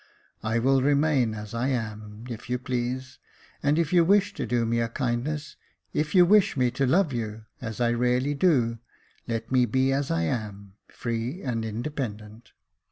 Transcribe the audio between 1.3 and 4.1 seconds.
as I am, if you please; and if you